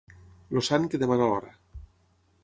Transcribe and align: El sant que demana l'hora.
El 0.59 0.63
sant 0.67 0.87
que 0.93 0.99
demana 1.03 1.27
l'hora. 1.33 1.51